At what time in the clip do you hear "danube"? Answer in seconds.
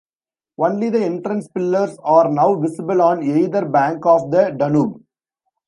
4.49-4.99